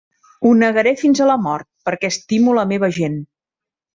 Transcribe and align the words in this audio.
Ho 0.49 0.53
negaré 0.61 0.93
fins 1.01 1.21
a 1.25 1.27
la 1.33 1.35
mort, 1.43 1.67
perquè 1.89 2.11
estimo 2.15 2.57
la 2.61 2.67
meva 2.75 2.91
gent. 2.99 3.23